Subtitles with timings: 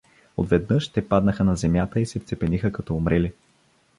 [0.37, 3.33] Отведнъж те паднаха на земята и се вцепениха като умрели.